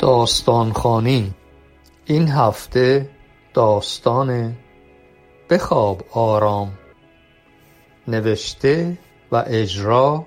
[0.00, 1.34] داستانخوانی.
[2.04, 3.10] این هفته
[3.54, 4.56] داستان
[5.50, 6.78] بخواب آرام.
[8.08, 8.98] نوشته
[9.32, 10.26] و اجرا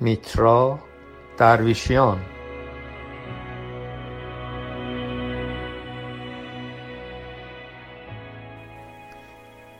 [0.00, 0.78] میترا
[1.38, 2.20] درویشیان.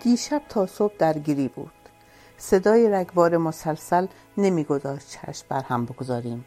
[0.02, 1.70] دیشب تا صبح درگیری بود.
[2.36, 6.44] صدای رگبار مسلسل نمیگذاشت چشم بر هم بگذاریم.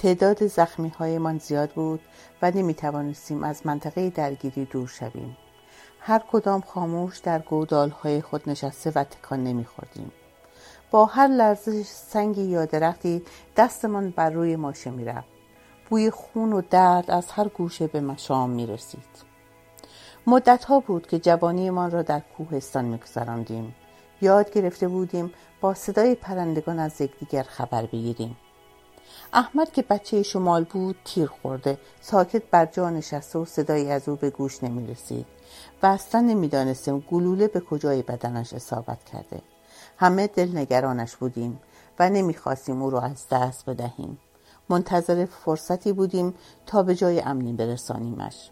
[0.00, 2.00] تعداد زخمی هایمان زیاد بود
[2.42, 5.36] و نمی توانستیم از منطقه درگیری دور شویم
[6.00, 10.12] هر کدام خاموش در گودال های خود نشسته و تکان نمی خوردیم.
[10.90, 13.22] با هر لرزش سنگی یا درختی
[13.56, 15.28] دستمان بر روی ماشه می رفت.
[15.90, 19.30] بوی خون و درد از هر گوشه به مشام می رسید.
[20.26, 23.74] مدت ها بود که جوانیمان را در کوهستان می گذراندیم.
[24.20, 28.36] یاد گرفته بودیم با صدای پرندگان از یکدیگر خبر بگیریم.
[29.32, 31.78] احمد که بچه شمال بود تیر خورده.
[32.00, 35.26] ساکت بر جا نشسته و صدایی از او به گوش نمی رسید
[35.82, 39.42] و اصلا گلوله به کجای بدنش اصابت کرده.
[39.96, 41.60] همه دل نگرانش بودیم
[41.98, 44.18] و نمی‌خواستیم او را از دست بدهیم.
[44.68, 46.34] منتظر فرصتی بودیم
[46.66, 48.50] تا به جای امنی برسانیمش.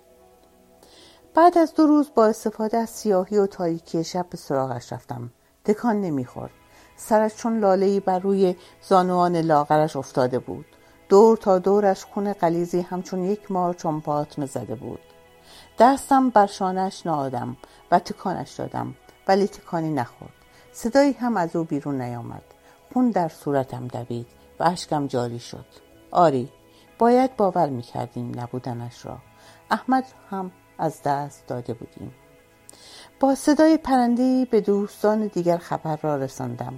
[1.35, 5.31] بعد از دو روز با استفاده از سیاهی و تاریکی شب به سراغش رفتم.
[5.65, 6.51] تکان نمی‌خورد.
[6.99, 10.67] سرش چون لالهای بر روی زانوان لاغرش افتاده بود.
[11.09, 15.01] دور تا دورش خون قلیزی همچون یک مار چون پاتمه زده بود.
[15.79, 17.57] دستم بر شانهش نهادم
[17.91, 18.95] و تکانش دادم
[19.29, 20.33] ولی تکانی نخورد.
[20.73, 22.43] صدایی هم از او بیرون نیامد.
[22.93, 24.27] خون در صورتم دوید
[24.61, 25.67] و اشکم جاری شد.
[26.11, 26.49] آری
[26.99, 29.19] باید باور می‌کردیم نبودنش را.
[29.71, 32.15] احمد هم از دست داده بودیم.
[33.21, 36.75] با صدای پرندهای به دوستان دیگر خبر را رساندم.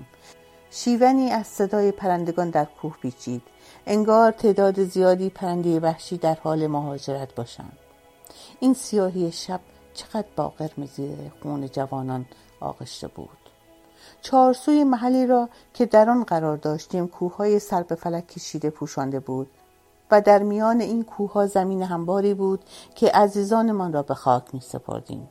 [0.70, 3.42] شیونی از صدای پرندگان در کوه پیچید.
[3.86, 7.78] انگار تعداد زیادی پرنده وحشی در حال مهاجرت باشند.
[8.60, 9.60] این سیاهی شب
[9.94, 12.26] چقدر با قرمزی خون جوانان
[12.60, 13.38] آغشته بود.
[14.22, 19.50] چهارسوی محلی را که در آن قرار داشتیم کوههای سر به فلک کشیده پوشانده بود
[20.10, 22.60] و در میان این کوهها زمین همباری بود
[22.94, 25.28] که عزیزانمان را به خاک می سپردیم.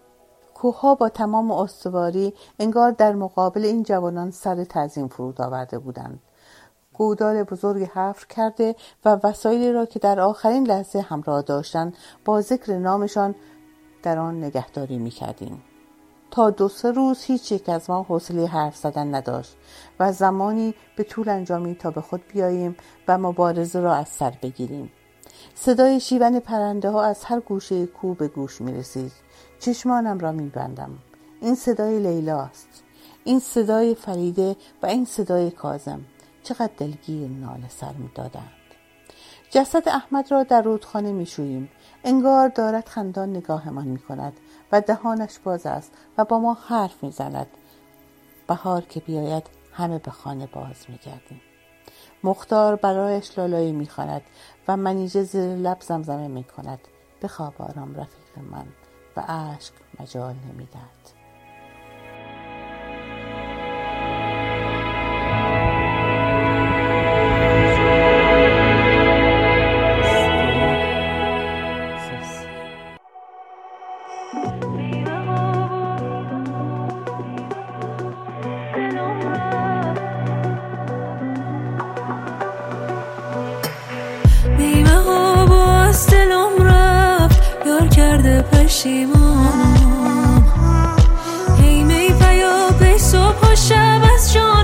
[0.62, 6.20] کوهها با تمام استواری انگار در مقابل این جوانان سر تعظیم فرود آورده بودند.
[6.94, 8.76] گودال بزرگ حفر کرده
[9.06, 13.36] و وسایلی را که در آخرین لحظه همراه داشتند با ذکر نامشان
[14.04, 15.64] در آن نگهداری می‌کردیم.
[16.32, 19.58] تا دو سه روز هیچ یک از ما حوصله حرف زدن نداشت
[20.00, 22.76] و زمانی به طول انجامی تا به خود بیاییم
[23.08, 24.92] و مبارزه را از سر بگیریم.
[25.56, 29.12] صدای شیون پرنده ها از هر گوشه کو به گوش می رسید
[29.60, 30.98] چشمانم را می بندم.
[31.42, 32.84] این صدای لیلاست
[33.24, 36.06] این صدای فریده و این صدای کازم
[36.44, 38.52] چقدر دلگیر ناله سر می دادند.
[39.50, 41.70] جسد احمد را در رودخانه می شویم.
[42.04, 44.34] انگار دارد خندان نگاهمان می کند
[44.72, 47.48] و دهانش باز است و با ما حرف می زند.
[48.48, 49.44] بهار که بیاید
[49.74, 51.42] همه به خانه باز می گردیم.
[52.24, 54.22] مختار برایش لالایی می خاند
[54.68, 56.80] و منیژه زیر لب زمزمه می کند.
[57.22, 58.66] بخواب آرام رفیق من
[59.18, 61.19] و اشک مجال نمی‌دهد.
[88.42, 90.44] پشیمانم
[91.62, 94.59] هی می پیا به صبح و شب از جان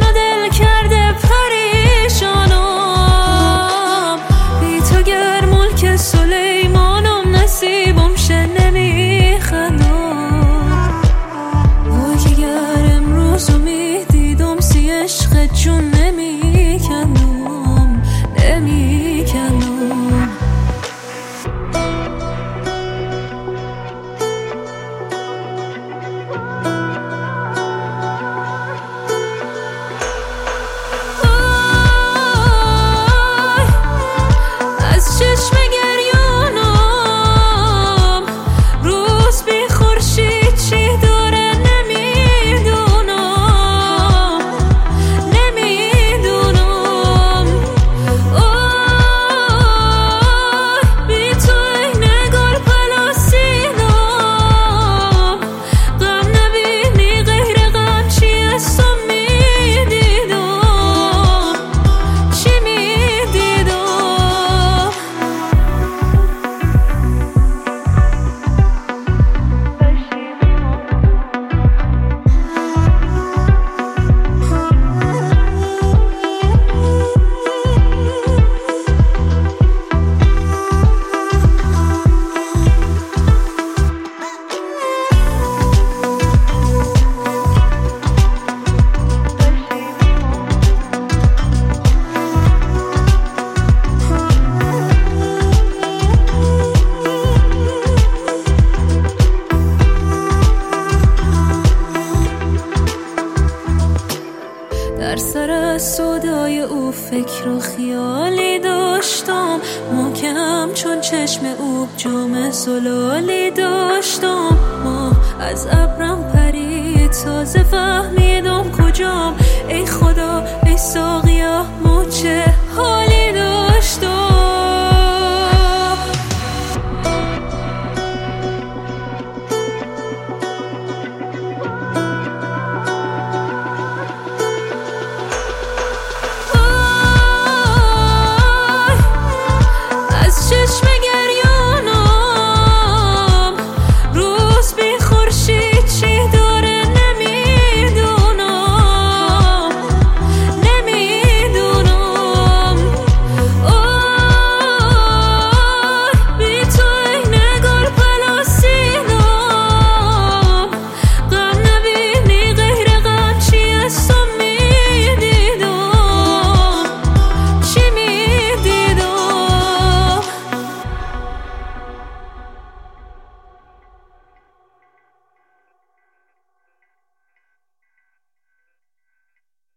[105.15, 109.59] در سر صدای او فکر و خیالی داشتم.
[109.93, 114.59] ما که همچون چشم او جام زلالی داشتم.
[114.83, 119.35] ما از ابرم پرید تازه فهمیدم کجام.
[119.69, 122.54] ای خدا ای ساقیا موچه